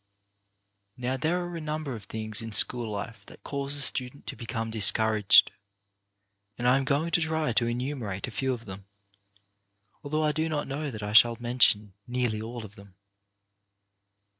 Now 0.97 1.15
there 1.15 1.45
are 1.45 1.55
a 1.55 1.61
number 1.61 1.93
of 1.93 2.05
things 2.05 2.41
in 2.41 2.51
school 2.51 2.89
life 2.91 3.23
that 3.27 3.43
cause 3.43 3.75
a 3.75 3.81
student 3.81 4.25
to 4.25 4.35
become 4.35 4.71
discouraged, 4.71 5.51
and 6.57 6.67
I 6.67 6.77
am 6.79 6.85
going 6.85 7.11
to 7.11 7.21
try 7.21 7.53
to 7.53 7.67
enumerate 7.67 8.27
a 8.27 8.31
few 8.31 8.51
of 8.51 8.65
them, 8.65 8.85
although 10.03 10.23
I 10.23 10.31
do 10.31 10.49
not 10.49 10.67
know 10.67 10.89
that 10.89 11.03
I 11.03 11.13
shall 11.13 11.37
mention 11.39 11.93
nearly 12.07 12.41
all 12.41 12.65
of 12.65 12.73
them. 12.73 12.95